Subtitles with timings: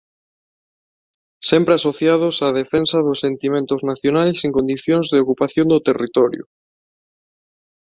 [1.49, 6.43] Sempre asociados á defensa dos sentimentos nacionais en condicións de ocupación do territorio.